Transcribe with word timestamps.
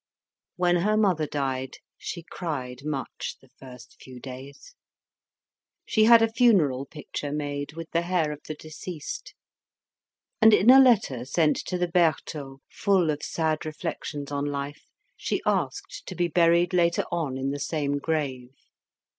When 0.55 0.77
her 0.77 0.97
mother 0.97 1.27
died 1.27 1.77
she 1.95 2.23
cried 2.27 2.79
much 2.83 3.35
the 3.39 3.49
first 3.59 3.97
few 4.01 4.19
days. 4.19 4.73
She 5.85 6.05
had 6.05 6.23
a 6.23 6.31
funeral 6.33 6.87
picture 6.87 7.31
made 7.31 7.73
with 7.73 7.91
the 7.91 8.01
hair 8.01 8.31
of 8.31 8.41
the 8.47 8.55
deceased, 8.55 9.35
and, 10.41 10.55
in 10.55 10.71
a 10.71 10.79
letter 10.79 11.23
sent 11.23 11.57
to 11.67 11.77
the 11.77 11.87
Bertaux 11.87 12.61
full 12.71 13.11
of 13.11 13.21
sad 13.21 13.63
reflections 13.63 14.31
on 14.31 14.45
life, 14.45 14.85
she 15.15 15.39
asked 15.45 16.07
to 16.07 16.15
be 16.15 16.27
buried 16.27 16.73
later 16.73 17.03
on 17.11 17.37
in 17.37 17.51
the 17.51 17.59
same 17.59 17.99
grave. 17.99 18.55